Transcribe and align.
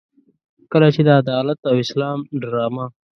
کله 0.71 0.87
چې 0.95 1.01
د 1.03 1.09
عدالت 1.21 1.59
او 1.69 1.75
اسلام 1.83 2.19
ډرامه. 2.41 2.85